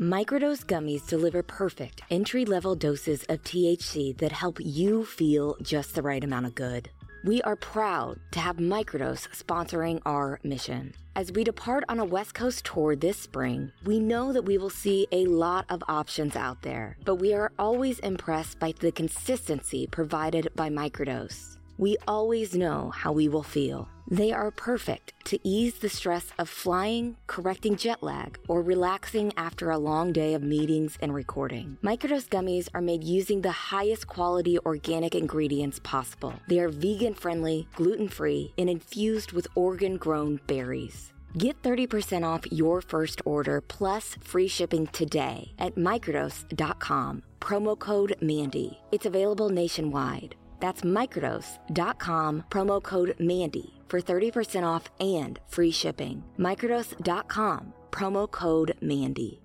[0.00, 6.02] Microdose gummies deliver perfect entry level doses of THC that help you feel just the
[6.02, 6.90] right amount of good.
[7.22, 10.94] We are proud to have Microdose sponsoring our mission.
[11.14, 14.68] As we depart on a West Coast tour this spring, we know that we will
[14.68, 19.86] see a lot of options out there, but we are always impressed by the consistency
[19.86, 21.53] provided by Microdose.
[21.76, 23.88] We always know how we will feel.
[24.08, 29.70] They are perfect to ease the stress of flying, correcting jet lag, or relaxing after
[29.70, 31.78] a long day of meetings and recording.
[31.82, 36.34] Microdose gummies are made using the highest quality organic ingredients possible.
[36.48, 41.12] They are vegan friendly, gluten free, and infused with Oregon grown berries.
[41.36, 47.22] Get 30% off your first order plus free shipping today at microdose.com.
[47.40, 48.78] Promo code MANDY.
[48.92, 50.36] It's available nationwide.
[50.60, 56.24] That's microdose.com, promo code MANDY for 30% off and free shipping.
[56.38, 59.40] Microdose.com, promo code MANDY.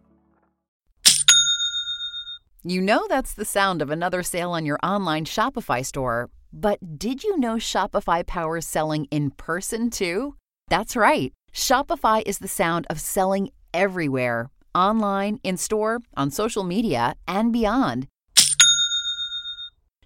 [2.64, 6.30] You know that's the sound of another sale on your online Shopify store.
[6.52, 10.36] But did you know Shopify powers selling in person too?
[10.68, 11.32] That's right.
[11.54, 18.08] Shopify is the sound of selling everywhere online, in store, on social media, and beyond.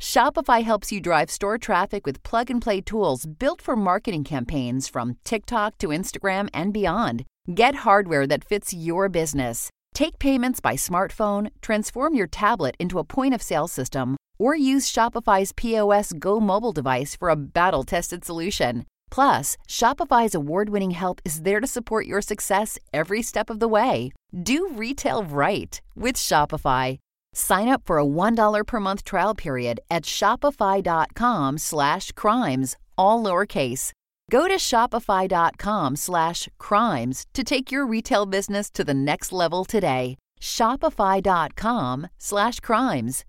[0.00, 4.88] Shopify helps you drive store traffic with plug and play tools built for marketing campaigns
[4.88, 7.24] from TikTok to Instagram and beyond.
[7.54, 9.70] Get hardware that fits your business.
[9.94, 14.90] Take payments by smartphone, transform your tablet into a point of sale system, or use
[14.90, 18.84] Shopify's POS Go mobile device for a battle tested solution.
[19.10, 23.68] Plus, Shopify's award winning help is there to support your success every step of the
[23.68, 24.10] way.
[24.42, 26.98] Do retail right with Shopify.
[27.34, 33.92] Sign up for a $1 per month trial period at shopify.com slash crimes, all lowercase.
[34.30, 40.16] Go to shopify.com slash crimes to take your retail business to the next level today.
[40.40, 43.24] Shopify.com slash crimes.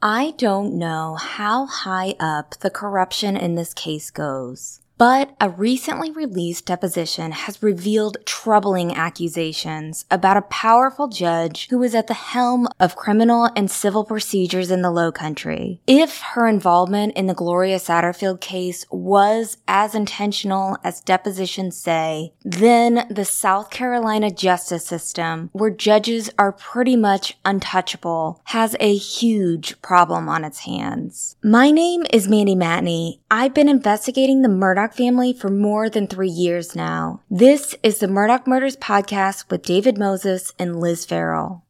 [0.00, 4.80] I don't know how high up the corruption in this case goes.
[4.98, 11.94] But a recently released deposition has revealed troubling accusations about a powerful judge who was
[11.94, 15.80] at the helm of criminal and civil procedures in the Low Country.
[15.86, 23.06] If her involvement in the Gloria Satterfield case was as intentional as depositions say, then
[23.08, 30.28] the South Carolina justice system, where judges are pretty much untouchable, has a huge problem
[30.28, 31.36] on its hands.
[31.40, 33.20] My name is Mandy Matney.
[33.30, 34.48] I've been investigating the
[34.88, 37.20] Murdaugh family for more than three years now.
[37.30, 41.62] This is the Murdaugh Murders podcast with David Moses and Liz Farrell.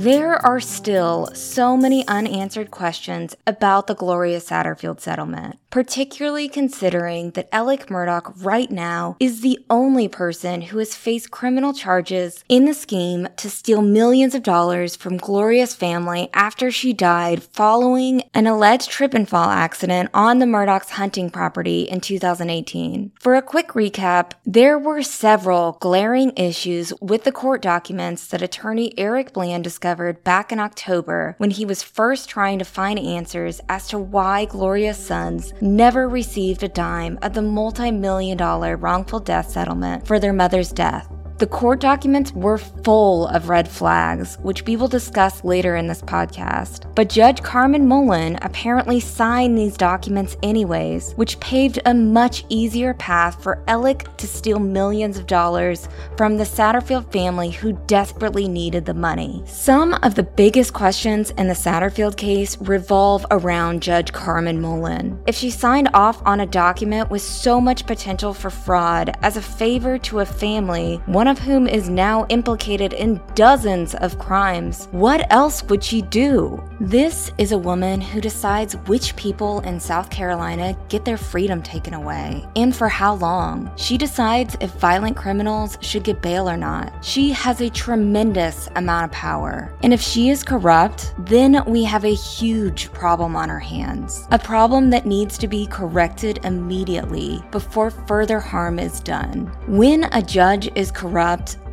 [0.00, 7.50] There are still so many unanswered questions about the Gloria Satterfield settlement, particularly considering that
[7.52, 12.72] Alec Murdaugh right now is the only person who has faced criminal charges in the
[12.72, 18.88] scheme to steal millions of dollars from Gloria's family after she died following an alleged
[18.88, 23.12] trip and fall accident on the Murdaugh's hunting property in 2018.
[23.20, 28.94] For a quick recap, there were several glaring issues with the court documents that attorney
[28.96, 33.60] Eric Bland discovered discovered back in October when he was first trying to find answers
[33.68, 39.18] as to why Gloria's sons never received a dime of the multi million dollar wrongful
[39.18, 41.08] death settlement for their mother's death.
[41.40, 46.02] The court documents were full of red flags, which we will discuss later in this
[46.02, 46.94] podcast.
[46.94, 53.42] But Judge Carmen Mullen apparently signed these documents anyways, which paved a much easier path
[53.42, 55.88] for Alec to steal millions of dollars
[56.18, 59.42] from the Satterfield family who desperately needed the money.
[59.46, 65.18] Some of the biggest questions in the Satterfield case revolve around Judge Carmen Mullen.
[65.26, 69.42] If she signed off on a document with so much potential for fraud as a
[69.42, 74.88] favor to a family, one of whom is now implicated in dozens of crimes.
[74.90, 76.62] What else would she do?
[76.80, 81.94] This is a woman who decides which people in South Carolina get their freedom taken
[81.94, 83.70] away and for how long.
[83.76, 86.92] She decides if violent criminals should get bail or not.
[87.04, 89.72] She has a tremendous amount of power.
[89.82, 94.26] And if she is corrupt, then we have a huge problem on our hands.
[94.32, 99.46] A problem that needs to be corrected immediately before further harm is done.
[99.68, 101.19] When a judge is corrupt,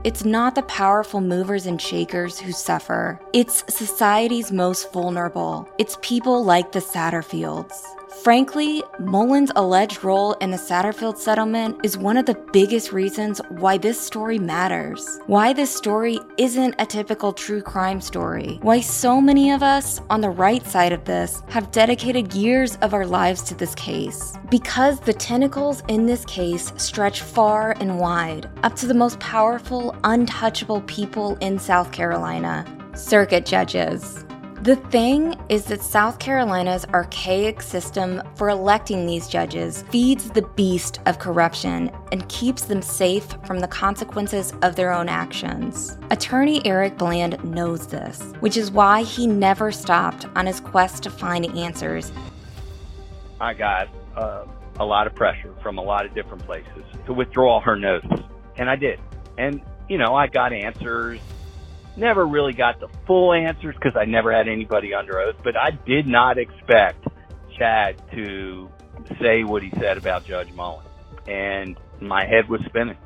[0.04, 3.18] it's not the powerful movers and shakers who suffer.
[3.32, 5.70] It's society's most vulnerable.
[5.78, 7.82] It's people like the Satterfields.
[8.24, 13.78] Frankly, Mullen's alleged role in the Satterfield settlement is one of the biggest reasons why
[13.78, 15.20] this story matters.
[15.28, 18.60] Why this story isn't a typical true crime story.
[18.62, 22.94] Why so many of us on the right side of this have dedicated years of
[22.94, 24.34] our lives to this case.
[24.50, 29.96] Because the tentacles in this case stretch far and wide, up to the most powerful,
[30.04, 32.66] untouchable people in South Carolina
[32.96, 34.26] circuit judges.
[34.64, 41.00] The thing is that South Carolina's archaic system for electing these judges feeds the beast
[41.06, 45.96] of corruption and keeps them safe from the consequences of their own actions.
[46.10, 51.12] Attorney Eric Bland knows this, which is why he never stopped on his quest to
[51.12, 52.12] find answers.
[53.40, 54.46] I got uh,
[54.80, 58.22] a lot of pressure from a lot of different places to withdraw her notice,
[58.56, 59.00] and I did.
[59.38, 61.20] And, you know, I got answers
[61.98, 65.72] never really got the full answers because I never had anybody under oath, but I
[65.72, 67.08] did not expect
[67.58, 68.70] Chad to
[69.20, 70.86] say what he said about Judge Mullen.
[71.28, 72.98] And my head was spinning.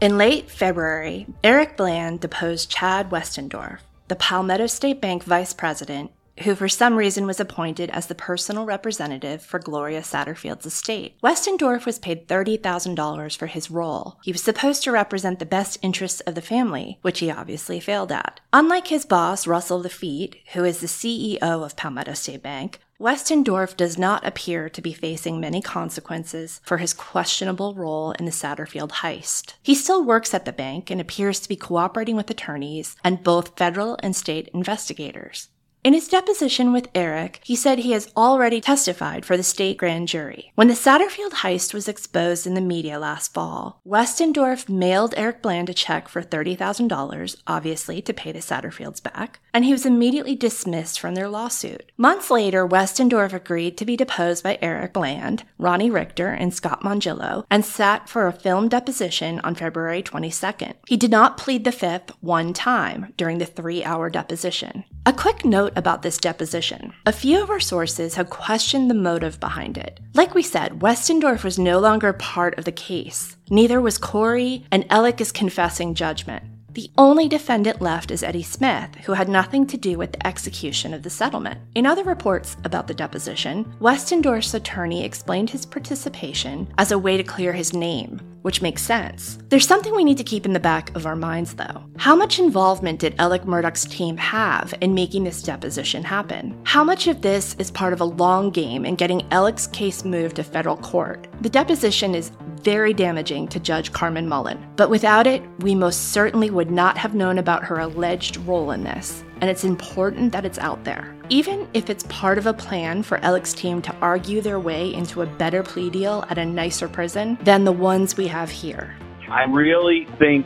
[0.00, 6.10] In late February, Eric Bland deposed Chad Westendorf, the Palmetto State Bank vice president
[6.42, 11.20] who for some reason was appointed as the personal representative for Gloria Satterfield's estate.
[11.22, 14.18] Westendorf was paid $30,000 for his role.
[14.22, 18.12] He was supposed to represent the best interests of the family, which he obviously failed
[18.12, 18.40] at.
[18.52, 23.96] Unlike his boss, Russell Lafitte, who is the CEO of Palmetto State Bank, Westendorf does
[23.96, 29.54] not appear to be facing many consequences for his questionable role in the Satterfield heist.
[29.62, 33.56] He still works at the bank and appears to be cooperating with attorneys and both
[33.56, 35.48] federal and state investigators.
[35.82, 40.08] In his deposition with Eric, he said he has already testified for the state grand
[40.08, 40.52] jury.
[40.54, 45.70] When the Satterfield heist was exposed in the media last fall, Westendorf mailed Eric Bland
[45.70, 51.00] a check for $30,000, obviously to pay the Satterfields back, and he was immediately dismissed
[51.00, 51.90] from their lawsuit.
[51.96, 57.46] Months later, Westendorf agreed to be deposed by Eric Bland, Ronnie Richter, and Scott Mongillo,
[57.50, 60.74] and sat for a film deposition on February 22nd.
[60.86, 64.84] He did not plead the fifth one time during the three hour deposition.
[65.06, 66.92] A quick note about this deposition.
[67.06, 70.00] A few of our sources have questioned the motive behind it.
[70.14, 73.36] Like we said, Westendorf was no longer part of the case.
[73.50, 76.44] Neither was Corey, and Alec is confessing judgment.
[76.72, 80.94] The only defendant left is Eddie Smith, who had nothing to do with the execution
[80.94, 81.58] of the settlement.
[81.74, 87.24] In other reports about the deposition, Westendorf's attorney explained his participation as a way to
[87.24, 89.38] clear his name, which makes sense.
[89.48, 91.84] There's something we need to keep in the back of our minds, though.
[91.96, 96.58] How much involvement did Alec Murdaugh's team have in making this deposition happen?
[96.64, 100.36] How much of this is part of a long game in getting Alec's case moved
[100.36, 101.28] to federal court?
[101.40, 102.32] The deposition is
[102.62, 107.14] very damaging to Judge Carmen Mullen, but without it, we most certainly would not have
[107.14, 111.14] known about her alleged role in this and it's important that it's out there.
[111.32, 115.22] Even if it's part of a plan for Alec's team to argue their way into
[115.22, 118.96] a better plea deal at a nicer prison than the ones we have here.
[119.28, 120.44] I really think,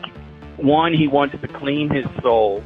[0.59, 2.63] one, he wants to clean his soul,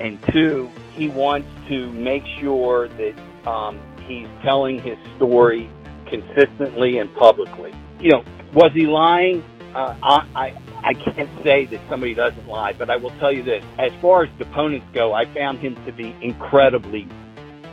[0.00, 3.14] and two, he wants to make sure that
[3.48, 5.70] um, he's telling his story
[6.06, 7.72] consistently and publicly.
[8.00, 9.44] You know, was he lying?
[9.76, 13.44] Uh, I, I I can't say that somebody doesn't lie, but I will tell you
[13.44, 13.62] this.
[13.78, 17.06] As far as deponents go, I found him to be incredibly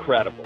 [0.08, 0.46] credible.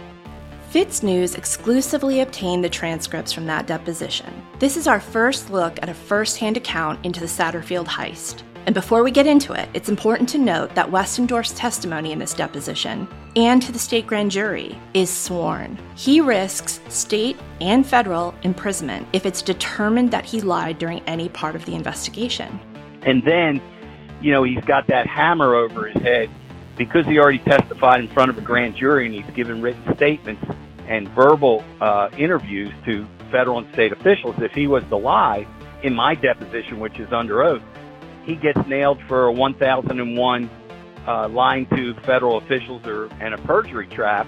[0.72, 4.34] FITSNews exclusively obtained the transcripts from that deposition.
[4.58, 8.42] This is our first look at a first hand account into the Satterfield heist.
[8.66, 12.34] And before we get into it, it's important to note that Westendorf's testimony in this
[12.34, 15.78] deposition and to the state grand jury is sworn.
[15.96, 21.56] He risks state and federal imprisonment if it's determined that he lied during any part
[21.56, 22.60] of the investigation.
[23.04, 23.62] And then,
[24.22, 26.32] you know, he's got that hammer over his head
[26.86, 30.44] because he already testified in front of a grand jury and he's given written statements
[30.88, 34.36] and verbal uh, interviews to federal and state officials.
[34.40, 35.46] If he was to lie
[35.84, 37.62] in my deposition, which is under oath,
[38.26, 40.50] he gets nailed for a 1001
[41.08, 44.26] uh, lying to federal officials or and a perjury trap,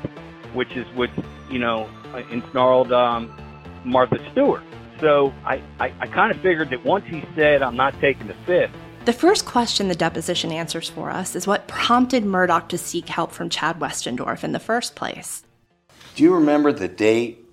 [0.53, 1.09] which is what
[1.49, 1.89] you know
[2.29, 3.35] ensnarled um,
[3.83, 4.63] Martha Stewart.
[4.99, 8.35] So I, I, I kind of figured that once he said, I'm not taking the
[8.45, 13.09] fifth, The first question the deposition answers for us is what prompted Murdaugh to seek
[13.09, 15.43] help from Chad Westendorf in the first place.
[16.15, 17.45] Do you remember the date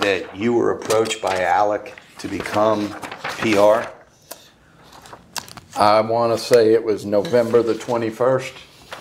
[0.00, 2.88] that you were approached by Alec to become
[3.38, 3.88] PR?
[5.76, 8.52] I want to say it was November the 21st.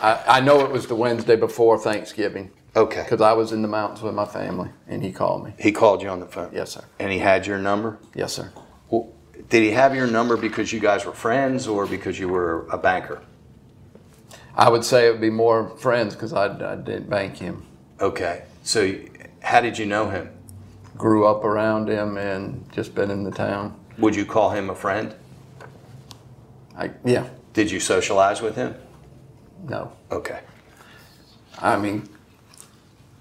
[0.03, 3.01] I, I know it was the Wednesday before Thanksgiving Okay.
[3.01, 5.53] because I was in the mountains with my family and he called me.
[5.57, 6.51] He called you on the phone?
[6.53, 6.83] Yes, sir.
[6.99, 7.97] And he had your number?
[8.13, 8.51] Yes, sir.
[9.53, 12.77] Did he have your number because you guys were friends or because you were a
[12.79, 13.21] banker?
[14.55, 17.63] I would say it would be more friends because I, I didn't bank him.
[18.01, 18.45] Okay.
[18.63, 18.95] So
[19.43, 20.31] how did you know him?
[20.97, 23.79] Grew up around him and just been in the town.
[23.99, 25.13] Would you call him a friend?
[26.75, 28.73] I, yeah, Did you socialize with him?
[29.69, 29.91] no.
[30.11, 30.39] Okay.
[31.59, 32.09] I mean,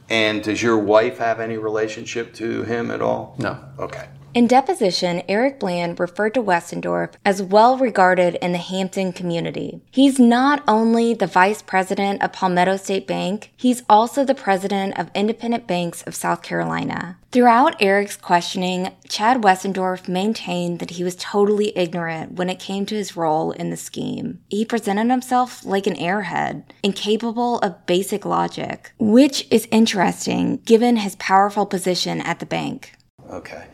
[0.09, 3.35] And does your wife have any relationship to him at all?
[3.37, 3.59] no.
[3.79, 4.09] Okay.
[4.35, 9.83] In deposition, Eric Bland referred to Westendorf as well regarded in the Hampton community.
[9.91, 15.11] He's not only the vice president of Palmetto State Bank, he's also the president of
[15.15, 17.19] Independent Banks of South Carolina.
[17.31, 22.95] Throughout Eric's questioning, Chad Westendorf maintained that he was totally ignorant when it came to
[22.95, 24.41] his role in the scheme.
[24.49, 31.17] He presented himself like an airhead, incapable of basic logic, which is interesting given his
[31.17, 32.95] powerful position at the bank.
[33.31, 33.67] Okay.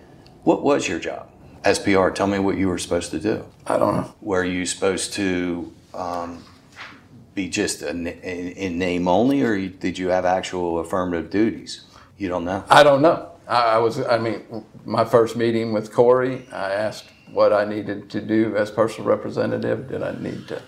[0.48, 1.28] What was your job
[1.62, 2.08] as PR?
[2.08, 3.44] Tell me what you were supposed to do.
[3.66, 4.14] I don't know.
[4.22, 6.42] Were you supposed to um,
[7.34, 11.84] be just a, in, in name only, or you- did you have actual affirmative duties?
[12.16, 12.64] You don't know.
[12.70, 13.30] I don't know.
[13.46, 18.08] I, I was, I mean, my first meeting with Corey, I asked what I needed
[18.08, 19.90] to do as personal representative.
[19.90, 20.62] Did I need to?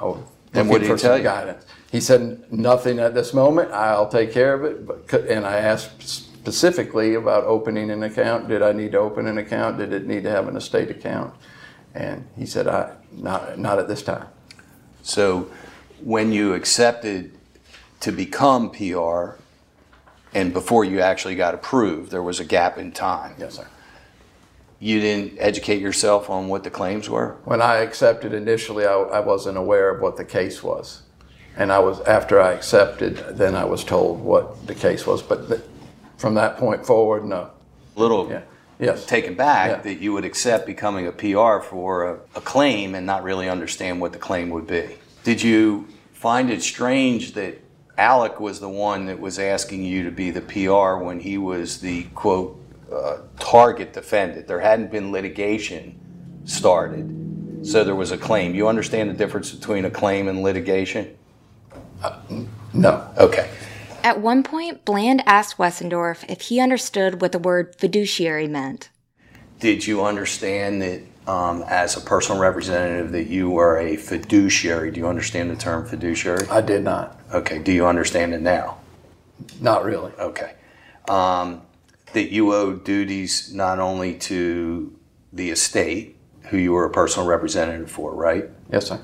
[0.00, 1.24] Oh, And what did he looking for some tell you?
[1.24, 1.66] Guidance.
[1.90, 3.70] He said nothing at this moment.
[3.70, 4.86] I'll take care of it.
[4.86, 8.48] But and I asked specifically about opening an account.
[8.48, 9.78] Did I need to open an account?
[9.78, 11.32] Did it need to have an estate account?
[11.94, 14.26] And he said, I not not at this time.
[15.02, 15.48] So,
[16.02, 17.32] when you accepted
[18.00, 19.36] to become PR,
[20.34, 23.36] and before you actually got approved, there was a gap in time.
[23.38, 23.68] Yes, sir.
[24.80, 27.36] You didn't educate yourself on what the claims were.
[27.44, 31.02] When I accepted initially, I, I wasn't aware of what the case was.
[31.56, 35.22] And I was, after I accepted, then I was told what the case was.
[35.22, 35.48] But
[36.22, 37.50] from that point forward, no.
[37.96, 38.42] A little Yeah.
[38.78, 39.04] Yes.
[39.06, 39.76] taken back Yeah.
[39.82, 44.00] that you would accept becoming a PR for a, a claim and not really understand
[44.00, 44.84] what the claim would be.
[45.24, 47.60] Did you find it strange that
[47.98, 51.80] Alec was the one that was asking you to be the PR when he was
[51.80, 52.56] the quote
[52.92, 54.46] uh, target defendant?
[54.46, 55.98] There hadn't been litigation
[56.44, 58.54] started, so there was a claim.
[58.54, 61.16] You understand the difference between a claim and litigation?
[62.72, 63.08] No.
[63.18, 63.48] Okay.
[64.04, 68.90] At one point, Bland asked Westendorf if he understood what the word fiduciary meant.
[69.60, 74.90] Did you understand that um, as a personal representative that you are a fiduciary?
[74.90, 76.48] Do you understand the term fiduciary?
[76.48, 77.20] I did not.
[77.32, 77.60] Okay.
[77.60, 78.78] Do you understand it now?
[79.60, 80.12] Not really.
[80.18, 80.54] Okay.
[81.08, 81.62] Um,
[82.12, 84.98] that you owe duties not only to
[85.32, 86.16] the estate,
[86.50, 88.50] who you were a personal representative for, right?
[88.70, 89.00] Yes, sir.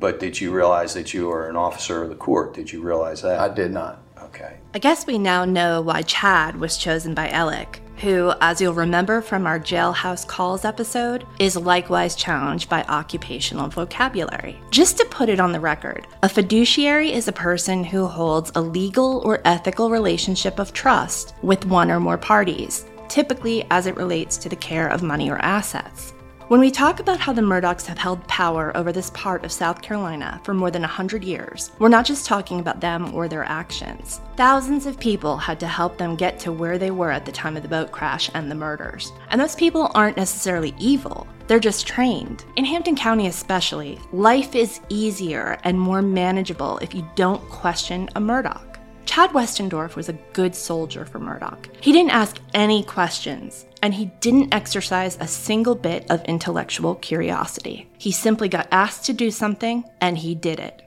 [0.00, 2.54] But did you realize that you are an officer of the court?
[2.54, 3.38] Did you realize that?
[3.38, 4.03] I did not.
[4.34, 4.56] Okay.
[4.74, 9.20] I guess we now know why Chad was chosen by Alec, who, as you'll remember
[9.20, 14.58] from our jailhouse calls episode, is likewise challenged by occupational vocabulary.
[14.72, 18.60] Just to put it on the record, a fiduciary is a person who holds a
[18.60, 24.36] legal or ethical relationship of trust with one or more parties, typically as it relates
[24.38, 26.12] to the care of money or assets.
[26.48, 29.80] When we talk about how the Murdaughs have held power over this part of South
[29.80, 34.20] Carolina for more than 100 years, we're not just talking about them or their actions.
[34.36, 37.56] Thousands of people had to help them get to where they were at the time
[37.56, 39.10] of the boat crash and the murders.
[39.30, 42.44] And those people aren't necessarily evil, they're just trained.
[42.56, 48.20] In Hampton County, especially, life is easier and more manageable if you don't question a
[48.20, 48.74] Murdaugh.
[49.06, 51.66] Chad Westendorf was a good soldier for Murdaugh.
[51.80, 57.86] He didn't ask any questions, and he didn't exercise a single bit of intellectual curiosity.
[57.98, 60.80] He simply got asked to do something, and he did it.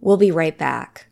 [0.00, 1.06] We'll be right back.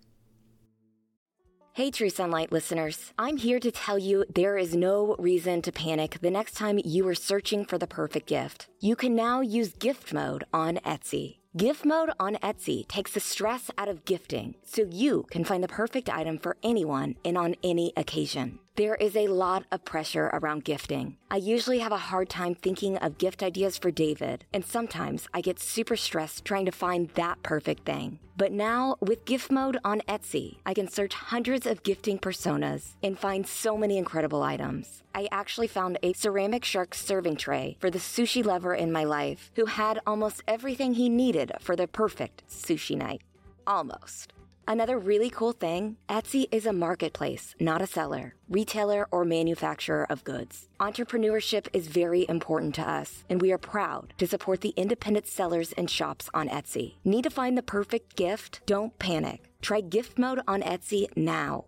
[1.75, 3.12] Hey, True Sunlight listeners.
[3.16, 7.06] I'm here to tell you there is no reason to panic the next time you
[7.06, 8.66] are searching for the perfect gift.
[8.80, 11.38] You can now use gift mode on Etsy.
[11.57, 15.69] Gift mode on Etsy takes the stress out of gifting so you can find the
[15.69, 18.59] perfect item for anyone and on any occasion.
[18.78, 21.16] There is a lot of pressure around gifting.
[21.32, 25.40] I usually have a hard time thinking of gift ideas for David, and sometimes I
[25.40, 28.20] get super stressed trying to find that perfect thing.
[28.37, 33.18] But now, with gift mode on Etsy, I can search hundreds of gifting personas and
[33.18, 35.02] find so many incredible items.
[35.12, 39.50] I actually found a ceramic shark serving tray for the sushi lover in my life
[39.56, 43.23] who had almost everything he needed for the perfect sushi night.
[43.66, 44.35] Almost.
[44.70, 50.25] Another really cool thing Etsy is a marketplace, not a seller, retailer, or manufacturer of
[50.25, 50.68] goods.
[50.78, 55.72] Entrepreneurship is very important to us, and we are proud to support the independent sellers
[55.72, 56.96] and shops on Etsy.
[57.02, 58.60] Need to find the perfect gift?
[58.66, 59.50] Don't panic.
[59.62, 61.64] Try gift mode on Etsy now.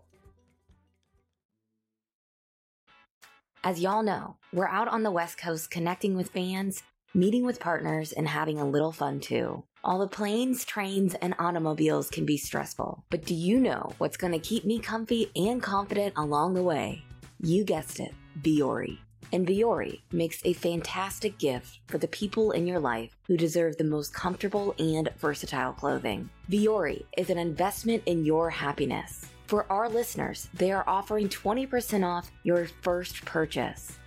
[3.65, 6.83] As y'all know, we're out on the West Coast connecting with fans,
[7.15, 9.65] meeting with partners, and having a little fun too.
[9.83, 14.35] All the planes, trains, and automobiles can be stressful, but do you know what's going
[14.35, 17.03] to keep me comfy and confident along the way?
[17.43, 18.99] You guessed it, Vuori.
[19.33, 23.85] And Vuori makes a fantastic gift for the people in your life who deserve the
[23.85, 26.29] most comfortable and versatile clothing.
[26.51, 29.27] Vuori is an investment in your happiness.
[29.47, 33.99] For our listeners, they are offering 20% off your first purchase.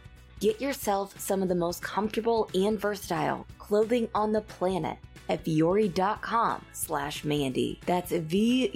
[0.43, 4.97] Get yourself some of the most comfortable and versatile clothing on the planet
[5.29, 7.79] at vuori.com slash Mandy.
[7.85, 8.73] That's V-U-O-R-I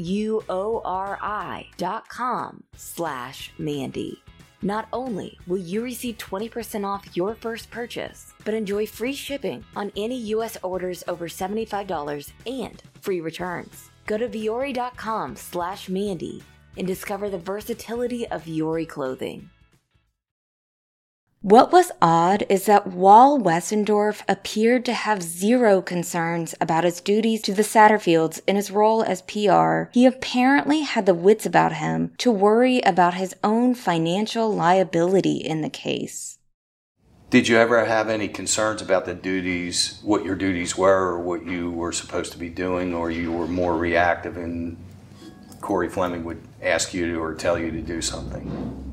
[1.76, 4.24] dot com slash Mandy.
[4.62, 9.92] Not only will you receive 20% off your first purchase, but enjoy free shipping on
[9.98, 10.58] any U.S.
[10.64, 13.90] orders over $75 and free returns.
[14.06, 16.42] Go to vuori.com slash Mandy
[16.78, 19.50] and discover the versatility of Vuori clothing.
[21.44, 27.44] What was odd is that while Westendorf appeared to have zero concerns about his duties
[27.44, 32.12] to the Satterfields in his role as PR, he apparently had the wits about him
[32.18, 36.40] to worry about his own financial liability in the case.
[37.30, 41.46] Did you ever have any concerns about the duties, what your duties were, or what
[41.46, 44.76] you were supposed to be doing, or you were more reactive and
[45.62, 48.87] Corey Fleming would ask you to or tell you to do something?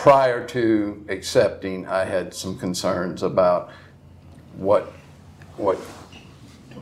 [0.00, 3.70] Prior to accepting, I had some concerns about
[4.56, 4.90] what,
[5.58, 5.78] what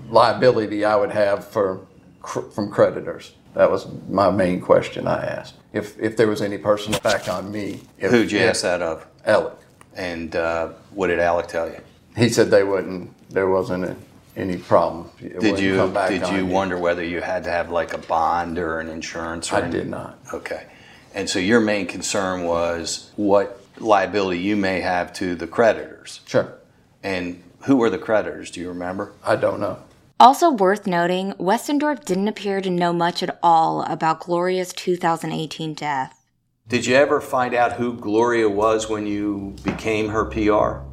[0.09, 1.85] liability I would have for,
[2.23, 3.33] from creditors.
[3.55, 5.55] That was my main question I asked.
[5.73, 7.81] If, if there was any personal back on me.
[7.99, 9.05] If, Who'd you ask that of?
[9.25, 9.55] Alec.
[9.97, 11.81] And uh, what did Alec tell you?
[12.17, 13.97] He said they wouldn't, there wasn't a,
[14.37, 15.11] any problem.
[15.21, 16.53] It Did you come back did you me.
[16.53, 19.51] wonder whether you had to have like a bond or an insurance?
[19.53, 20.21] Or I did not.
[20.33, 20.69] Okay.
[21.15, 26.21] And so your main concern was what liability you may have to the creditors.
[26.27, 26.55] Sure.
[27.03, 28.51] And who were the creditors?
[28.51, 29.13] Do you remember?
[29.25, 29.79] I don't know.
[30.21, 36.25] Also worth noting, Westendorf didn't appear to know much at all about Gloria's 2018 death.
[36.67, 40.85] Did you ever find out who Gloria was when you became her PR?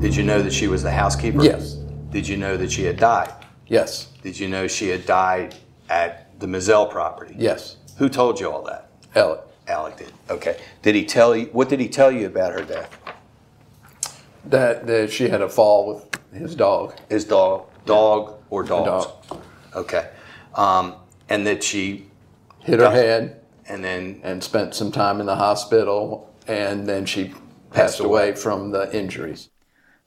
[0.00, 1.42] Did you know that she was the housekeeper?
[1.42, 1.74] Yes.
[2.10, 3.32] Did you know that she had died?
[3.68, 4.08] Yes.
[4.22, 5.54] Did you know she had died
[5.88, 7.34] at the Moselle property?
[7.38, 7.76] Yes.
[7.98, 8.90] Who told you all that?
[9.14, 9.40] Alec.
[9.68, 10.12] Alec did.
[10.28, 10.58] Okay.
[10.82, 11.46] Did he tell you?
[11.46, 12.98] What did he tell you about her death?
[14.46, 16.94] That, that she had a fall with his dog.
[17.08, 19.06] His dog, dog or dogs?
[19.28, 19.40] dog.
[19.76, 20.10] Okay.
[20.54, 20.96] Um,
[21.28, 22.06] and that she,
[22.60, 27.28] Hit her head and then and spent some time in the hospital, and then she
[27.28, 27.38] passed,
[27.72, 28.28] Passed away.
[28.30, 29.48] away from the injuries.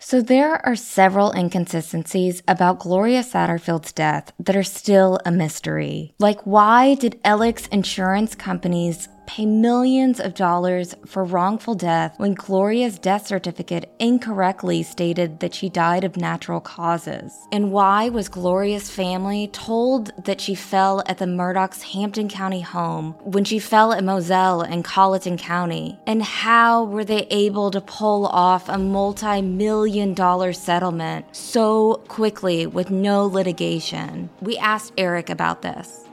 [0.07, 6.13] So there are several inconsistencies about Gloria Satterfield's death that are still a mystery.
[6.19, 12.99] Like why did Alec's insurance companies pay millions of dollars for wrongful death when Gloria's
[12.99, 17.33] death certificate incorrectly stated that she died of natural causes?
[17.51, 23.13] And why was Gloria's family told that she fell at the Murdaugh's Hampton County home
[23.23, 25.99] when she fell at Moselle in Colleton County?
[26.07, 32.65] And how were they able to pull off a multi million dollar settlement so quickly
[32.65, 34.29] with no litigation?
[34.41, 36.04] We asked Eric about this.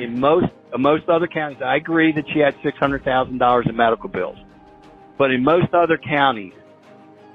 [0.00, 0.46] In most
[0.78, 4.38] most other counties, I agree that she had six hundred thousand dollars in medical bills,
[5.18, 6.54] but in most other counties,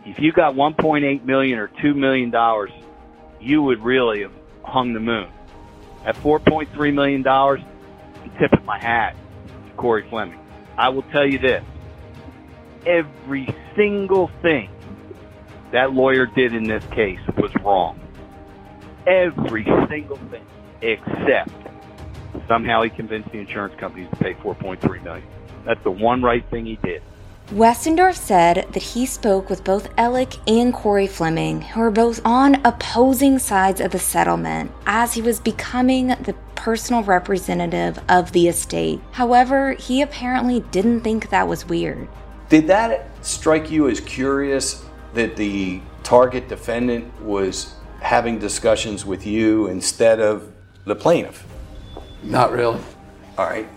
[0.06, 2.72] if you got one point eight million or two million dollars,
[3.40, 5.30] you would really have hung the moon.
[6.06, 7.62] At four point three million dollars,
[8.24, 9.16] I'm tipping my hat
[9.68, 10.40] to Corey Fleming.
[10.78, 11.64] I will tell you this:
[12.86, 14.70] every single thing
[15.72, 18.00] that lawyer did in this case was wrong.
[19.06, 20.46] Every single thing,
[20.82, 21.52] except
[22.48, 25.28] somehow he convinced the insurance companies to pay 4.3 million.
[25.66, 27.02] That's the one right thing he did.
[27.52, 32.56] Westendorf said that he spoke with both Alec and Corey Fleming, who were both on
[32.66, 39.00] opposing sides of the settlement, as he was becoming the personal representative of the estate.
[39.12, 42.08] However, he apparently didn't think that was weird.
[42.50, 49.68] Did that strike you as curious that the target defendant was having discussions with you
[49.68, 50.52] instead of
[50.86, 51.46] the plaintiff?
[52.26, 52.82] Not really.
[53.38, 53.68] All right.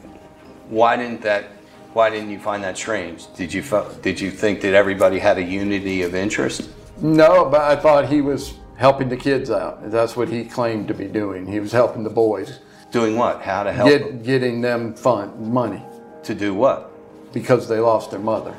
[0.69, 1.45] Why didn't that?
[1.93, 3.33] Why didn't you find that strange?
[3.35, 3.63] Did you
[4.03, 6.71] did you think that everybody had a unity of interest?
[7.01, 9.91] No, but I thought he was helping the kids out.
[9.91, 11.47] That's what he claimed to be doing.
[11.47, 13.43] He was helping the boys, Doing what?
[13.43, 15.83] How to help get, getting them fun money
[16.25, 16.93] to do what?
[17.33, 18.55] because they lost their mother.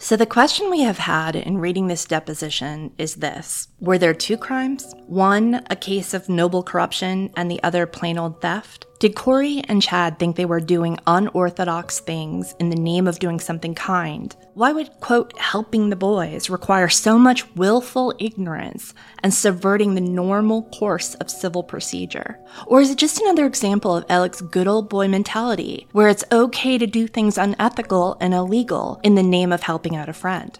[0.00, 4.36] So, the question we have had in reading this deposition is this Were there two
[4.36, 4.94] crimes?
[5.08, 8.86] One, a case of noble corruption, and the other, plain old theft?
[9.00, 13.38] Did Corey and Chad think they were doing unorthodox things in the name of doing
[13.38, 14.34] something kind?
[14.54, 20.62] Why would, quote, helping the boys require so much willful ignorance and subverting the normal
[20.62, 22.40] course of civil procedure?
[22.66, 26.76] Or is it just another example of Alec's good old boy mentality, where it's okay
[26.76, 30.58] to do things unethical and illegal in the name of helping out a friend?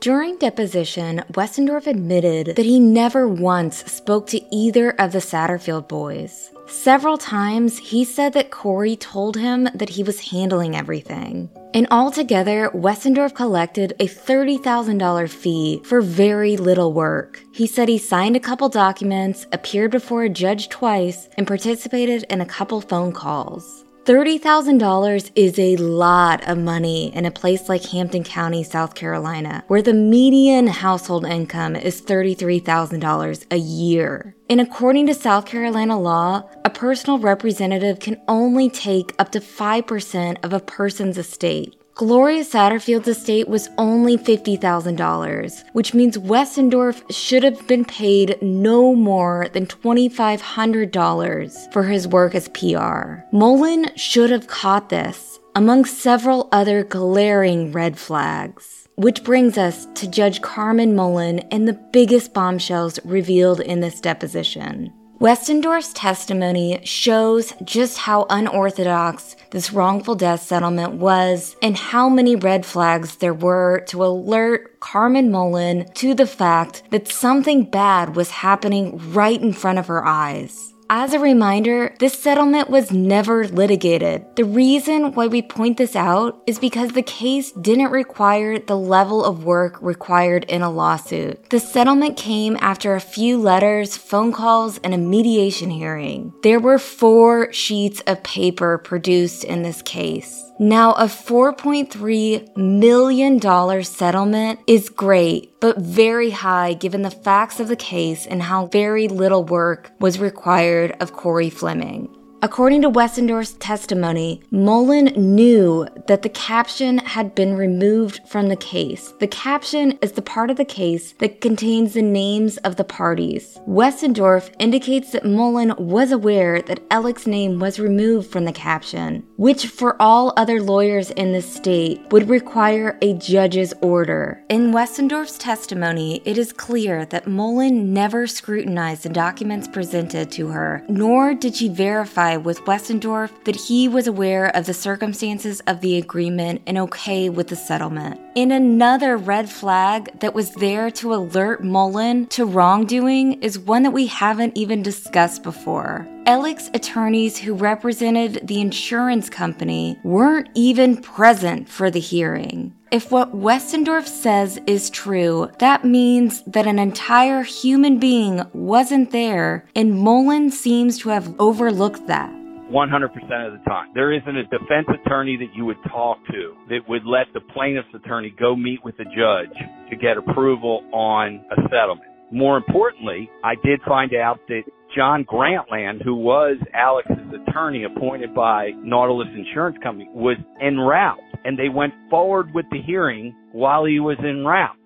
[0.00, 6.50] During deposition, Westendorf admitted that he never once spoke to either of the Satterfield boys.
[6.68, 11.50] Several times, he said that Corey told him that he was handling everything.
[11.74, 17.42] And altogether, Westendorf collected a $30,000 fee for very little work.
[17.52, 22.40] He said he signed a couple documents, appeared before a judge twice, and participated in
[22.40, 23.84] a couple phone calls.
[24.04, 29.82] $30,000 is a lot of money in a place like Hampton County, South Carolina, where
[29.82, 34.34] the median household income is $33,000 a year.
[34.48, 40.44] And according to South Carolina law, a personal representative can only take up to 5%
[40.44, 41.79] of a person's estate.
[42.00, 49.48] Gloria Satterfield's estate was only $50,000, which means Westendorf should have been paid no more
[49.52, 53.20] than $2,500 for his work as PR.
[53.36, 58.88] Mullen should have caught this, among several other glaring red flags.
[58.94, 64.90] Which brings us to Judge Carmen Mullen and the biggest bombshells revealed in this deposition.
[65.20, 72.64] Westendorf's testimony shows just how unorthodox this wrongful death settlement was and how many red
[72.64, 79.12] flags there were to alert Carmen Mullen to the fact that something bad was happening
[79.12, 80.69] right in front of her eyes.
[80.92, 84.26] As a reminder, this settlement was never litigated.
[84.34, 89.24] The reason why we point this out is because the case didn't require the level
[89.24, 91.48] of work required in a lawsuit.
[91.50, 96.32] The settlement came after a few letters, phone calls, and a mediation hearing.
[96.42, 100.42] There were four sheets of paper produced in this case.
[100.58, 107.76] Now, a $4.3 million settlement is great, but very high given the facts of the
[107.76, 112.08] case and how very little work was required of Corey Fleming.
[112.42, 119.12] According to Westendorf's testimony, Mullen knew that the caption had been removed from the case.
[119.20, 123.58] The caption is the part of the case that contains the names of the parties.
[123.68, 129.66] Westendorf indicates that Mullen was aware that Alec's name was removed from the caption, which
[129.66, 134.42] for all other lawyers in the state would require a judge's order.
[134.48, 140.82] In Westendorf's testimony, it is clear that Mullen never scrutinized the documents presented to her,
[140.88, 145.96] nor did she verify with Westendorf that he was aware of the circumstances of the
[145.98, 148.20] agreement and okay with the settlement.
[148.34, 153.90] In another red flag that was there to alert Mullen to wrongdoing is one that
[153.90, 156.06] we haven't even discussed before.
[156.30, 162.72] Alec's attorneys who represented the insurance company weren't even present for the hearing.
[162.92, 169.66] If what Westendorf says is true, that means that an entire human being wasn't there,
[169.74, 172.30] and Mullen seems to have overlooked that.
[172.30, 173.88] 100% of the time.
[173.96, 177.92] There isn't a defense attorney that you would talk to that would let the plaintiff's
[177.92, 179.58] attorney go meet with the judge
[179.90, 182.06] to get approval on a settlement.
[182.30, 184.62] More importantly, I did find out that
[184.94, 187.10] John Grantland, who was Alec's
[187.48, 192.82] attorney appointed by Nautilus Insurance Company, was en route and they went forward with the
[192.82, 194.76] hearing while he was en route.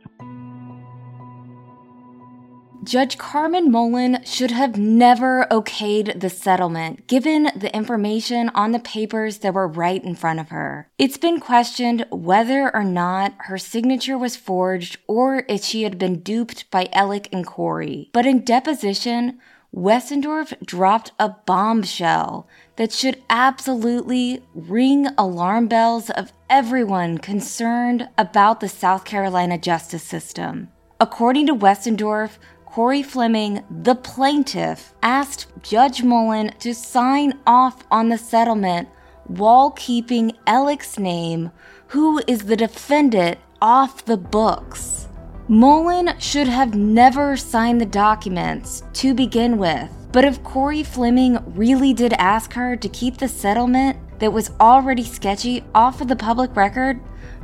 [2.84, 9.38] Judge Carmen Mullen should have never okayed the settlement, given the information on the papers
[9.38, 10.90] that were right in front of her.
[10.98, 16.20] It's been questioned whether or not her signature was forged or if she had been
[16.20, 18.10] duped by Alec and Corey.
[18.12, 19.40] But in deposition,
[19.74, 28.68] Westendorf dropped a bombshell that should absolutely ring alarm bells of everyone concerned about the
[28.68, 30.68] South Carolina justice system.
[31.00, 38.18] According to Westendorf, Corey Fleming, the plaintiff, asked Judge Mullen to sign off on the
[38.18, 38.88] settlement
[39.24, 41.50] while keeping Alec's name,
[41.88, 45.08] who is the defendant, off the books.
[45.46, 51.92] Mullen should have never signed the documents to begin with, but if Corey Fleming really
[51.92, 56.56] did ask her to keep the settlement that was already sketchy off of the public
[56.56, 56.98] record,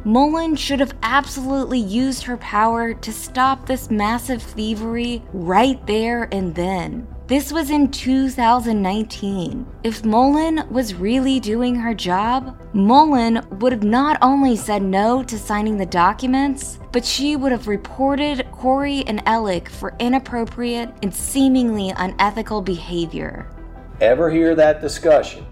[0.04, 6.54] Mullen should have absolutely used her power to stop this massive thievery right there and
[6.54, 7.06] then.
[7.26, 9.66] This was in 2019.
[9.84, 15.38] If Mullen was really doing her job, Mullen would have not only said no to
[15.38, 21.90] signing the documents, but she would have reported Corey and Alec for inappropriate and seemingly
[21.90, 23.54] unethical behavior.
[24.00, 25.44] Ever hear that discussion?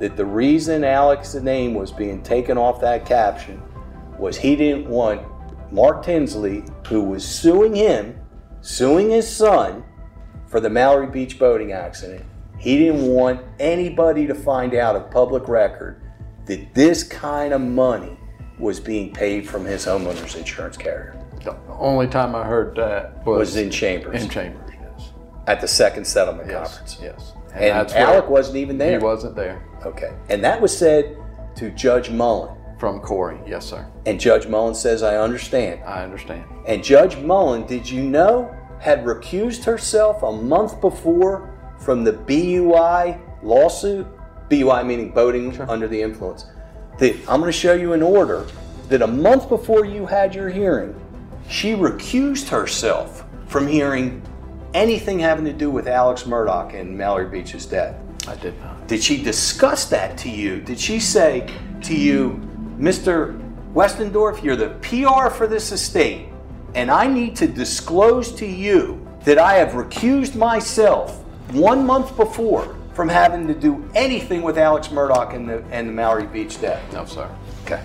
[0.00, 3.62] That the reason Alec's name was being taken off that caption
[4.18, 5.22] was he didn't want
[5.72, 8.18] Mark Tinsley, who was suing him,
[8.60, 9.84] suing his son
[10.46, 12.24] for the Mallory Beach boating accident,
[12.58, 16.02] he didn't want anybody to find out of public record
[16.46, 18.18] that this kind of money
[18.58, 21.14] was being paid from his homeowner's insurance carrier.
[21.44, 24.70] The only time I heard that was, Was in Chambers in chambers.
[24.80, 25.10] Yes.
[25.46, 26.68] at the second settlement Yes.
[26.68, 26.98] conference.
[27.00, 27.32] Yes.
[27.54, 28.98] And where Alec wasn't even there.
[28.98, 29.62] He wasn't there.
[29.86, 30.12] Okay.
[30.28, 31.16] And that was said
[31.56, 32.56] to Judge Mullen.
[32.78, 33.40] From Corey.
[33.46, 33.86] Yes, sir.
[34.06, 35.82] And Judge Mullen says, I understand.
[35.84, 36.44] I understand.
[36.66, 43.16] And Judge Mullen, did you know, had recused herself a month before from the BUI
[43.42, 44.06] lawsuit?
[44.48, 46.46] BUI meaning boating under the influence.
[46.98, 48.46] That I'm going to show you an order
[48.88, 50.98] that a month before you had your hearing,
[51.48, 54.22] she recused herself from hearing
[54.74, 57.96] anything having to do with Alec Murdaugh and Mallory Beach's death.
[58.26, 58.86] I did not.
[58.86, 60.60] Did she discuss that to you?
[60.60, 62.47] Did she say to you,
[62.78, 63.36] Mr.
[63.74, 66.28] Westendorf, you're the PR for this estate,
[66.76, 72.76] and I need to disclose to you that I have recused myself one month before
[72.94, 76.80] from having to do anything with Alec Murdaugh and the, and the Mallory Beach death?
[76.92, 77.28] No, sir.
[77.64, 77.82] Okay.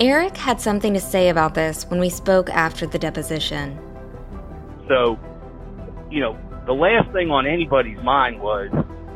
[0.00, 3.78] Eric had something to say about this when we spoke after the deposition.
[4.88, 5.18] So,
[6.10, 8.70] you know, the last thing on anybody's mind was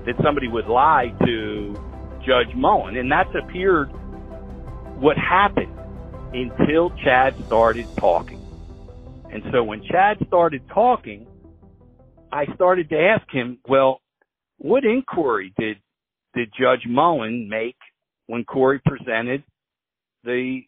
[0.05, 1.75] that somebody would lie to
[2.25, 3.91] Judge Mullen, and that's appeared
[4.99, 5.73] what happened
[6.33, 8.41] until Chad started talking.
[9.31, 11.27] And so when Chad started talking,
[12.33, 14.01] I started to ask him, well,
[14.59, 15.79] what inquiry did
[16.35, 17.77] did Judge Mullen make
[18.27, 19.43] when Corey presented
[20.23, 20.61] the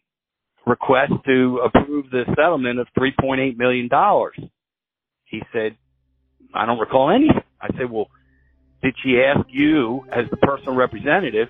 [0.65, 3.89] request to approve the settlement of $3.8 million?
[5.25, 5.77] He said,
[6.53, 7.43] I don't recall anything.
[7.61, 8.07] I said, well,
[8.81, 11.49] did she ask you as the personal representative,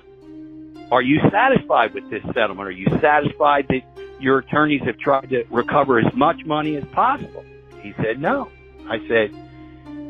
[0.92, 2.68] are you satisfied with this settlement?
[2.68, 3.82] Are you satisfied that
[4.20, 7.44] your attorneys have tried to recover as much money as possible?
[7.82, 8.50] He said, no.
[8.90, 9.32] I said,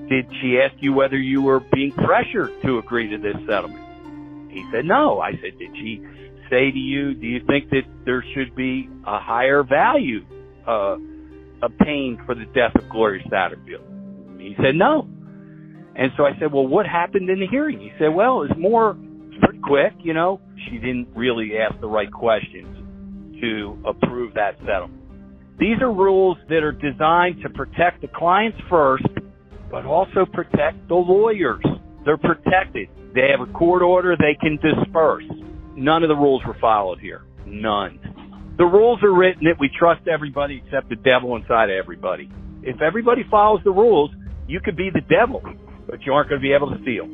[0.10, 4.52] did she ask you whether you were being pressured to agree to this settlement?
[4.52, 5.20] He said, no.
[5.20, 6.02] I said, did she
[6.50, 10.26] say to you, do you think that there should be a higher value
[10.66, 10.98] uh,
[11.62, 14.40] obtained for the death of Gloria Satterfield?
[14.40, 15.08] He said, no.
[15.96, 17.80] And so I said, well, what happened in the hearing?
[17.80, 18.98] He said, well, it's more
[19.42, 20.40] pretty quick, you know.
[20.68, 22.76] She didn't really ask the right questions
[23.42, 25.00] to approve that settlement.
[25.60, 29.06] These are rules that are designed to protect the clients first,
[29.70, 31.64] but also protect the lawyers.
[32.06, 32.90] They're protected.
[33.14, 35.26] They have a court order they can disperse.
[35.76, 37.24] None of the rules were followed here.
[37.46, 38.00] None.
[38.58, 42.30] The rules are written that we trust everybody except the devil inside of everybody.
[42.62, 44.12] If everybody follows the rules,
[44.48, 45.42] you could be the devil,
[45.88, 47.08] but you aren't going to be able to steal.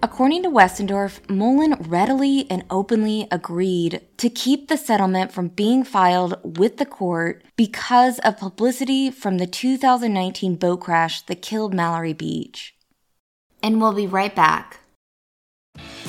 [0.00, 6.38] According to Westendorf, Mullen readily and openly agreed to keep the settlement from being filed
[6.44, 12.76] with the court because of publicity from the 2019 boat crash that killed Mallory Beach.
[13.60, 14.77] And we'll be right back.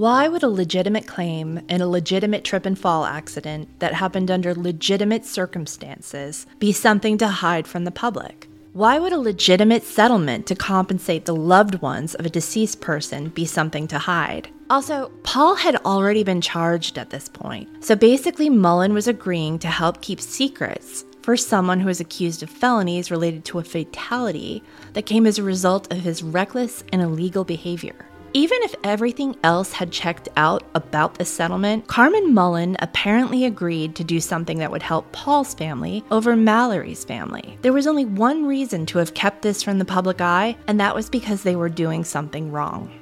[0.00, 4.54] Why would a legitimate claim in a legitimate trip and fall accident that happened under
[4.54, 8.48] legitimate circumstances be something to hide from the public?
[8.72, 13.44] Why would a legitimate settlement to compensate the loved ones of a deceased person be
[13.44, 14.48] something to hide?
[14.70, 19.68] Also, Paul had already been charged at this point, so basically, Mullen was agreeing to
[19.68, 24.62] help keep secrets for someone who was accused of felonies related to a fatality
[24.94, 28.06] that came as a result of his reckless and illegal behavior.
[28.32, 34.04] Even if everything else had checked out about the settlement, Carmen Mullen apparently agreed to
[34.04, 37.58] do something that would help Paul's family over Mallory's family.
[37.62, 40.94] There was only one reason to have kept this from the public eye, and that
[40.94, 42.99] was because they were doing something wrong.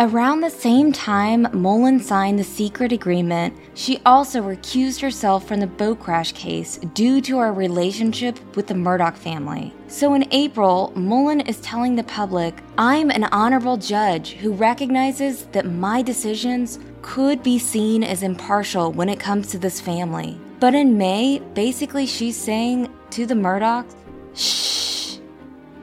[0.00, 5.66] Around the same time Mullen signed the secret agreement, she also recused herself from the
[5.66, 9.74] boat crash case due to her relationship with the Murdaugh family.
[9.88, 15.66] So in April, Mullen is telling the public, I'm an honorable judge who recognizes that
[15.66, 20.38] my decisions could be seen as impartial when it comes to this family.
[20.60, 23.96] But in May, basically she's saying to the Murdaughs,
[24.32, 25.18] shh,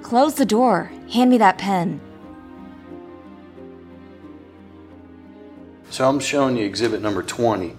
[0.03, 1.99] close the door, hand me that pen.
[5.95, 7.73] So I'm showing you exhibit number 20.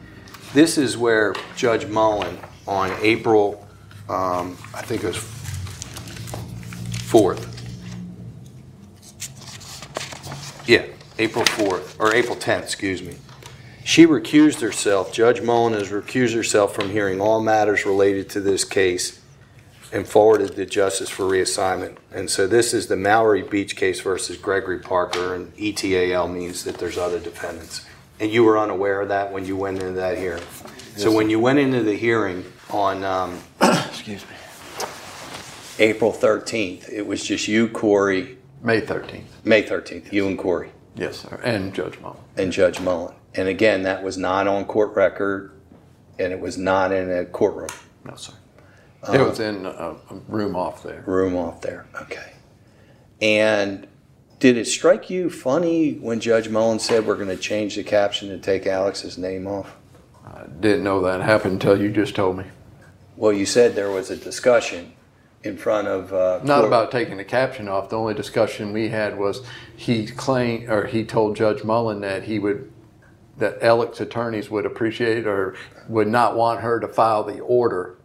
[0.55, 3.68] This is where Judge Mullen on April,
[4.09, 5.18] um, I think it was
[7.12, 7.44] 4th.
[10.66, 10.87] Yeah,
[11.18, 13.16] April 4th, or April 10th, excuse me.
[13.85, 18.64] She recused herself, Judge Mullen has recused herself from hearing all matters related to this
[18.64, 19.20] case
[19.92, 21.98] and forwarded to justice for reassignment.
[22.11, 26.79] And so this is the Mallory Beach case versus Gregory Parker, and ETAL means that
[26.79, 27.85] there's other defendants.
[28.20, 30.42] And you were unaware of that when you went into that hearing?
[30.96, 34.37] So when you went into the hearing on, um, Excuse me.
[35.79, 39.24] April 13th, it was just you, Corey, May 13th.
[39.44, 41.38] May 13th, you and Corey, Yes, sir.
[41.44, 42.16] And Judge Mullen.
[42.38, 43.14] and Judge Mullen.
[43.35, 45.52] And again, that was not on court record,
[46.18, 47.68] and it was not in a courtroom,
[48.07, 48.33] No, sir.
[49.12, 49.94] It was in a
[50.29, 51.02] room off there.
[51.07, 52.33] room off there, okay.
[53.20, 53.87] And
[54.38, 58.31] did it strike you funny when Judge Mullen said we're going to change the caption
[58.31, 59.77] and take Alex's name off?
[60.25, 62.44] I didn't know that happened until you just told me.
[63.16, 64.92] Well, you said there was a discussion
[65.42, 66.12] in front of.
[66.12, 67.88] Uh, Not court- about taking the caption off.
[67.88, 69.42] The only discussion we had was
[69.75, 72.70] he claimed, or he told Judge Mullen that he would,
[73.38, 75.55] that Alex attorneys would appreciate or
[75.88, 77.95] would not want her to file the order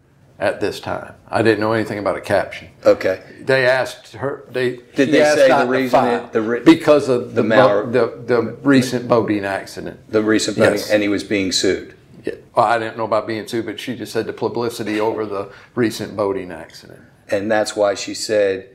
[0.41, 1.13] at this time.
[1.29, 2.69] I didn't know anything about a caption.
[2.83, 3.21] Okay.
[3.41, 4.43] They asked her.
[4.49, 8.23] They Did they say the reason it- the ri- because of the the bo- the,
[8.25, 9.99] the recent boating accident.
[10.11, 10.89] The recent voting, Yes.
[10.89, 11.95] and he was being sued.
[12.25, 12.33] Yeah.
[12.55, 15.51] Well, I didn't know about being sued, but she just said the publicity over the
[15.75, 16.99] recent boating accident.
[17.29, 18.67] And that's why she said,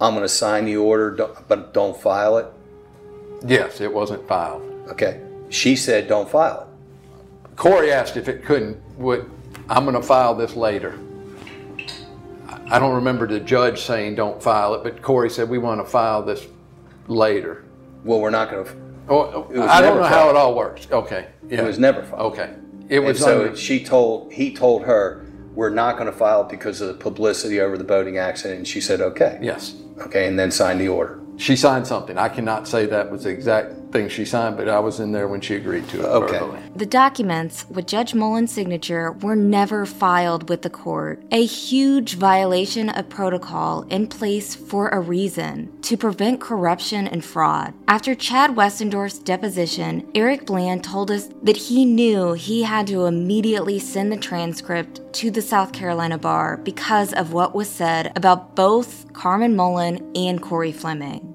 [0.00, 1.10] I'm going to sign the order,
[1.48, 2.46] but don't file it.
[3.46, 4.62] Yes, it wasn't filed.
[4.88, 5.20] Okay.
[5.50, 6.68] She said, don't file
[7.56, 9.28] Corey asked if it couldn't, would,
[9.70, 10.98] I'm gonna file this later.
[12.66, 16.22] I- don't remember the judge saying don't file it, but Corey said we wanna file
[16.22, 16.46] this
[17.08, 17.64] later.
[18.04, 18.70] Well, we're not going to.
[19.08, 20.86] Oh, oh I don't know how it all works.
[20.90, 21.62] Okay, yeah.
[21.62, 22.32] It was never filed.
[22.32, 22.54] Okay.
[22.88, 26.42] It And was so under, she told, he told her, we're not going to file
[26.42, 28.58] it because of the publicity over the boating accident.
[28.58, 29.38] And she said, okay.
[29.42, 29.76] yes.
[30.00, 30.26] Okay.
[30.26, 31.20] And then signed the order.
[31.36, 32.18] She signed something.
[32.18, 35.26] I cannot say that was the exact thing she signed, but I was in there
[35.28, 36.38] when she agreed to it Okay.
[36.38, 36.60] verbally.
[36.76, 42.88] The documents with Judge Mullen's signature were never filed with the court, a huge violation
[42.88, 47.74] of protocol in place for a reason to prevent corruption and fraud.
[47.88, 53.78] After Chad Westendorf's deposition, Eric Bland told us that he knew he had to immediately
[53.78, 59.12] send the transcript to the South Carolina bar because of what was said about both
[59.12, 61.26] Carmen Mullen and Corey Fleming.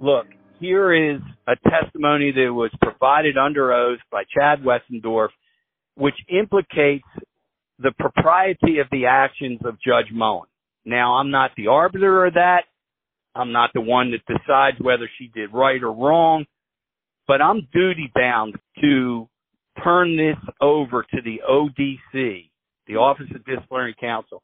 [0.00, 0.26] look,
[0.62, 5.30] here is a testimony that was provided under oath by Chad Westendorf,
[5.96, 7.04] which implicates
[7.80, 10.48] the propriety of the actions of Judge Mullen.
[10.84, 12.62] Now, I'm not the arbiter of that.
[13.34, 16.44] I'm not the one that decides whether she did right or wrong,
[17.26, 19.28] but I'm duty bound to
[19.82, 22.50] turn this over to the ODC,
[22.86, 24.42] the Office of Disciplinary Counsel,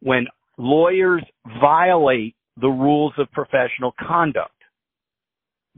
[0.00, 1.24] when lawyers
[1.60, 4.52] violate the rules of professional conduct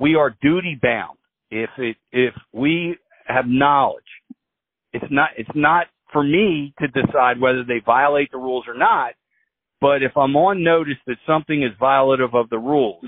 [0.03, 1.17] we are duty bound
[1.51, 4.03] if it if we have knowledge
[4.93, 9.13] it's not it's not for me to decide whether they violate the rules or not
[9.81, 13.05] but if i'm on notice that something is violative of the rules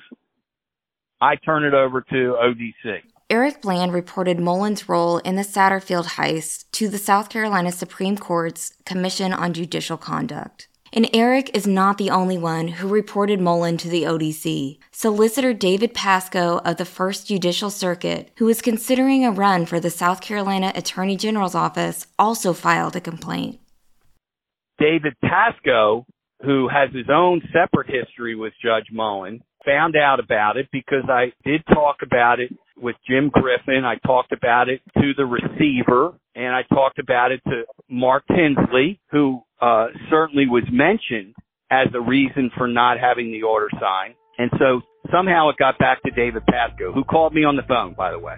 [1.21, 6.71] i turn it over to odc Eric Bland reported Mullen's role in the Satterfield heist
[6.73, 10.69] to the South Carolina Supreme Court's Commission on Judicial Conduct.
[10.97, 14.79] And Eric is not the only one who reported Mullen to the ODC.
[14.93, 19.91] Solicitor David Pascoe of the First Judicial Circuit, who is considering a run for the
[19.91, 23.59] South Carolina Attorney General's office, also filed a complaint.
[24.79, 26.07] david pascoe
[26.45, 31.33] who has his own separate history with Judge Mullen, found out about it because I
[31.45, 33.85] did talk about it with Jim Griffin.
[33.85, 39.01] I talked about it to the receiver and I talked about it to Mark Tinsley,
[39.11, 41.35] who uh, certainly was mentioned
[41.71, 44.15] as a reason for not having the order signed.
[44.39, 44.81] And so
[45.13, 48.19] somehow it got back to David Pascoe, who called me on the phone, by the
[48.19, 48.37] way.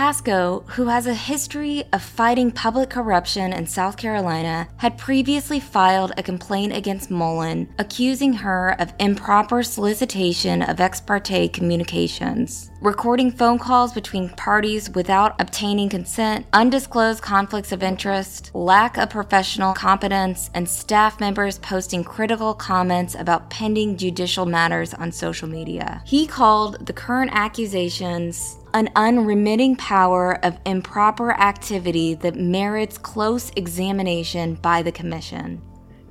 [0.00, 6.10] Pascoe, who has a history of fighting public corruption in South Carolina, had previously filed
[6.16, 13.58] a complaint against Mullen, accusing her of improper solicitation of ex parte communications, recording phone
[13.58, 20.66] calls between parties without obtaining consent, undisclosed conflicts of interest, lack of professional competence, and
[20.66, 26.00] staff members posting critical comments about pending judicial matters on social media.
[26.06, 34.54] He called the current accusations an unremitting power of improper activity that merits close examination
[34.54, 35.62] by the Commission.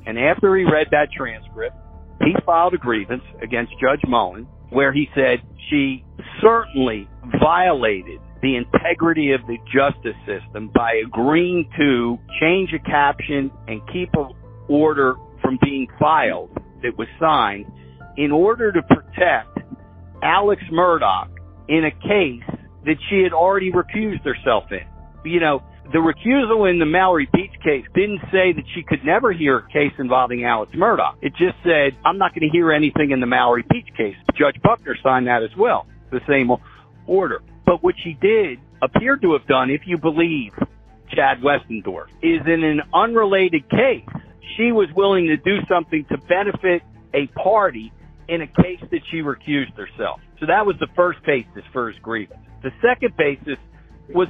[0.06, 1.76] And after he read that transcript,
[2.22, 5.40] he filed a grievance against Judge Mullen where he said
[5.70, 6.04] she
[6.42, 7.08] certainly
[7.42, 14.10] violated the integrity of the justice system by agreeing to change a caption and keep
[14.14, 14.32] an
[14.68, 16.50] order from being filed
[16.84, 17.66] that was signed
[18.18, 19.60] in order to protect
[20.22, 21.28] Alex Murdaugh
[21.70, 22.44] in a case
[22.86, 24.86] that she had already recused herself in.
[25.24, 25.62] You know,
[25.92, 29.68] the recusal in the Mallory Beach case didn't say that she could never hear a
[29.68, 31.16] case involving Alex Murdaugh.
[31.22, 34.16] It just said, I'm not going to hear anything in the Mallory Beach case.
[34.38, 36.50] Judge Buckner signed that as well, the same
[37.06, 37.42] order.
[37.66, 40.54] But what she did appeared to have done, if you believe
[41.14, 44.06] Chad Westendorf, is in an unrelated case,
[44.58, 46.82] she was willing to do something to benefit
[47.14, 47.92] a party
[48.30, 50.22] in a case that she recused herself.
[50.40, 52.40] So that was the first basis for his grievance.
[52.62, 53.58] The second basis
[54.10, 54.28] was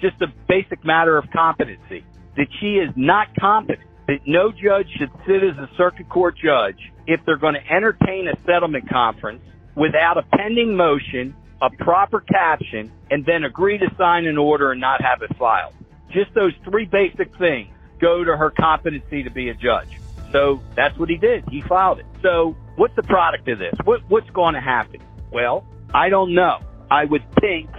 [0.00, 2.04] just a basic matter of competency,
[2.36, 6.92] that she is not competent, that no judge should sit as a circuit court judge
[7.06, 9.42] if they're going to entertain a settlement conference
[9.76, 14.80] without a pending motion, a proper caption, and then agree to sign an order and
[14.80, 15.72] not have it filed.
[16.10, 17.70] Just those three basic things
[18.00, 20.01] go to her competency to be a judge.
[20.32, 21.44] So that's what he did.
[21.50, 22.06] He filed it.
[22.22, 23.74] So what's the product of this?
[23.84, 25.00] What, what's going to happen?
[25.30, 25.64] Well,
[25.94, 26.58] I don't know.
[26.90, 27.70] I would think,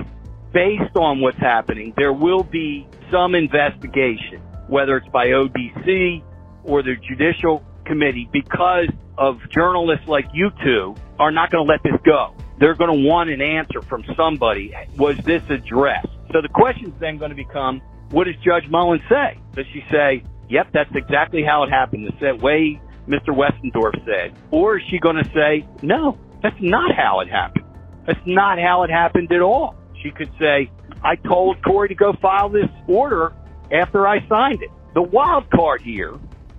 [0.53, 6.23] based on what's happening, there will be some investigation, whether it's by ODC
[6.63, 8.87] or the Judicial Committee, because
[9.17, 12.35] of journalists like you two are not going to let this go.
[12.59, 14.73] They're going to want an answer from somebody.
[14.97, 16.07] Was this addressed?
[16.31, 19.37] So the question's then going to become, what does Judge Mullen say?
[19.55, 20.23] Does she say,
[20.53, 23.29] yep, that's exactly how it happened, the way Mr.
[23.29, 24.37] Westendorf said?
[24.51, 27.65] Or is she going to say, no, that's not how it happened?
[28.05, 29.75] That's not how it happened at all.
[30.03, 30.69] She could say,
[31.03, 33.33] I told Corey to go file this order
[33.71, 34.69] after I signed it.
[34.93, 36.13] The wild card here,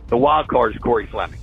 [0.08, 1.38] the wild card is Corey Fleming.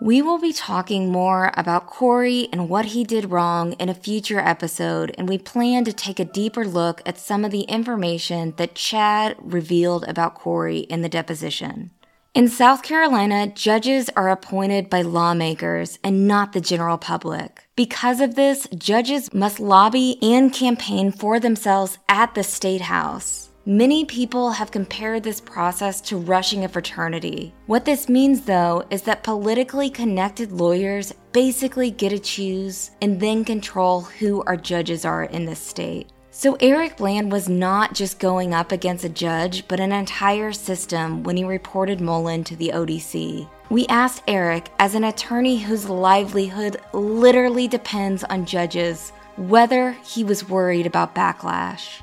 [0.00, 4.38] We will be talking more about Corey and what he did wrong in a future
[4.38, 8.76] episode, and we plan to take a deeper look at some of the information that
[8.76, 11.90] Chad revealed about Corey in the deposition.
[12.32, 17.66] In South Carolina, judges are appointed by lawmakers and not the general public.
[17.74, 23.47] Because of this, judges must lobby and campaign for themselves at the state house.
[23.68, 27.52] Many people have compared this process to rushing a fraternity.
[27.66, 33.44] What this means, though, is that politically connected lawyers basically get to choose and then
[33.44, 36.08] control who our judges are in this state.
[36.30, 41.22] So Eric Bland was not just going up against a judge, but an entire system
[41.22, 43.46] when he reported Mullen to the ODC.
[43.68, 50.48] We asked Eric, as an attorney whose livelihood literally depends on judges, whether he was
[50.48, 52.00] worried about backlash.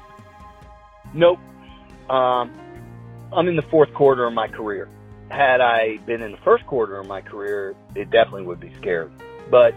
[1.12, 1.40] Nope.
[2.10, 2.52] Um,
[3.34, 4.88] I'm in the fourth quarter of my career.
[5.30, 9.10] Had I been in the first quarter of my career, it definitely would be scary.
[9.50, 9.74] But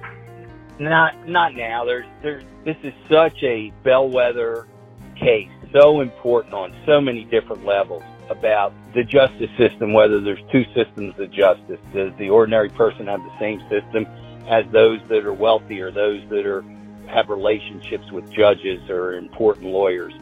[0.79, 1.85] not not now.
[1.85, 4.69] There's there's this is such a bellwether
[5.17, 10.65] case, so important on so many different levels about the justice system, whether there's two
[10.75, 11.81] systems of justice.
[11.93, 14.07] Does the ordinary person have the same system
[14.49, 16.63] as those that are wealthy or those that are
[17.07, 20.13] have relationships with judges or important lawyers?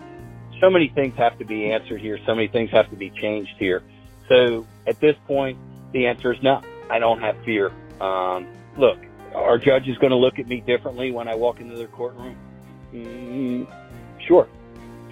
[0.61, 2.19] So many things have to be answered here.
[2.27, 3.83] So many things have to be changed here.
[4.29, 5.59] So at this point,
[5.93, 6.63] the answer is no.
[6.91, 7.73] I don't have fear.
[8.01, 8.49] Um,
[8.79, 8.99] look,
[9.35, 12.37] are judges going to look at me differently when I walk into their courtroom?
[12.93, 13.67] Mm,
[14.27, 14.49] sure,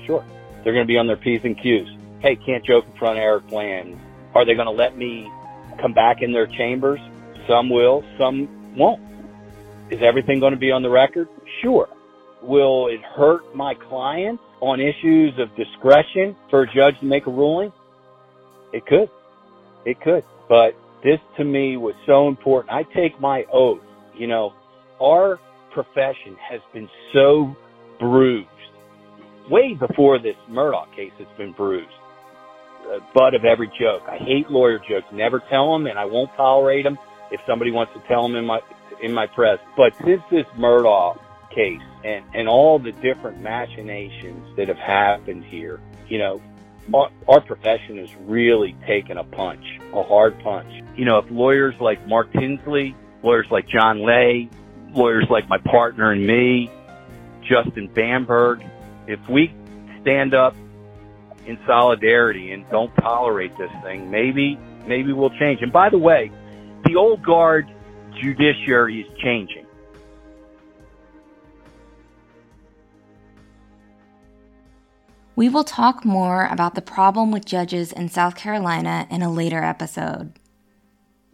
[0.07, 0.25] sure.
[0.63, 1.89] They're going to be on their P's and Q's.
[2.21, 3.99] Hey, can't joke in front of Eric Bland.
[4.35, 5.31] Are they going to let me
[5.79, 7.01] come back in their chambers?
[7.47, 9.03] Some will, some won't.
[9.91, 11.29] Is everything going to be on the record?
[11.61, 11.89] Sure.
[12.43, 17.31] Will it hurt my clients on issues of discretion for a judge to make a
[17.31, 17.73] ruling?
[18.73, 19.11] It could.
[19.85, 20.25] It could.
[20.49, 22.73] But this to me was so important.
[22.73, 23.83] I take my oath.
[24.17, 24.55] You know,
[25.01, 25.39] our
[25.73, 27.55] profession has been so
[28.01, 28.49] bruised.
[29.51, 31.91] Way before this Murdaugh case has been bruised.
[32.85, 34.03] The butt of every joke.
[34.09, 35.07] I hate lawyer jokes.
[35.13, 36.99] Never tell them and I won't tolerate them
[37.31, 38.61] if somebody wants to tell them in my,
[39.03, 39.59] in my press.
[39.77, 41.19] But since this Murdaugh
[41.55, 46.41] case and, and all the different machinations that have happened here, you know,
[46.93, 50.71] our, our profession has really taken a punch, a hard punch.
[50.97, 54.51] You know, if lawyers like Mark Tinsley, lawyers like John Lay,
[54.93, 56.71] lawyers like my partner and me,
[57.43, 58.65] Justin Bamberg,
[59.07, 59.53] if we
[60.03, 60.55] stand up
[61.47, 65.63] in solidarity and don't tolerate this thing, maybe, maybe we'll change.
[65.63, 66.31] And by the way,
[66.85, 67.71] the old guard
[68.21, 69.64] judiciary is changing.
[75.37, 79.65] We will talk more about the problem with judges in South Carolina in a later
[79.65, 80.33] episode.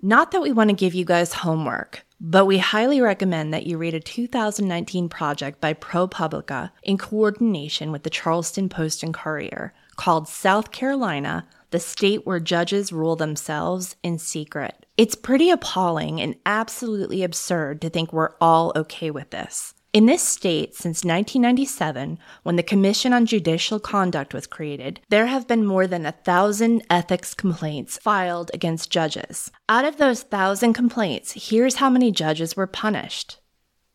[0.00, 3.76] Not that we want to give you guys homework, but we highly recommend that you
[3.76, 10.28] read a 2019 project by ProPublica in coordination with the Charleston Post and Courier called
[10.28, 14.86] South Carolina, the state where judges rule themselves in secret.
[14.96, 19.74] It's pretty appalling and absolutely absurd to think we're all okay with this.
[19.92, 25.48] In this state, since 1997, when the Commission on Judicial Conduct was created, there have
[25.48, 29.50] been more than a thousand ethics complaints filed against judges.
[29.68, 33.38] Out of those thousand complaints, here's how many judges were punished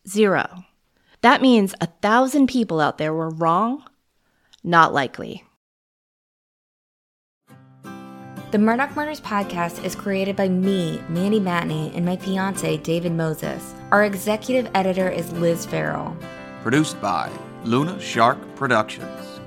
[0.05, 0.65] zero.
[1.21, 3.83] That means a thousand people out there were wrong?
[4.63, 5.45] Not likely.
[8.51, 13.73] The Murdaugh Murders podcast is created by me, Mandy Matney, and my fiance, David Moses.
[13.91, 16.15] Our executive editor is Liz Farrell.
[16.61, 17.31] Produced by
[17.63, 19.39] Luna Shark Productions.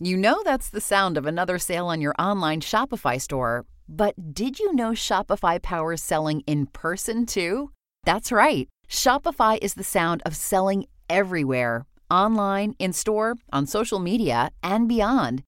[0.00, 3.66] You know that's the sound of another sale on your online Shopify store.
[3.88, 7.70] But did you know Shopify powers selling in person too?
[8.04, 8.66] That's right.
[8.88, 15.42] Shopify is the sound of selling everywhere online, in store, on social media, and beyond.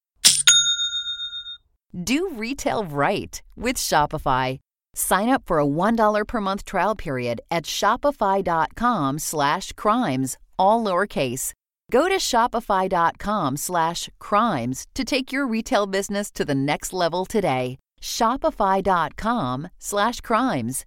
[1.93, 4.59] Do retail right with Shopify.
[4.95, 11.53] Sign up for a $1 per month trial period at shopify.com slash crimes, all lowercase.
[11.91, 17.79] Go to shopify.com slash crimes to take your retail business to the next level today.
[18.01, 20.87] Shopify.com slash crimes.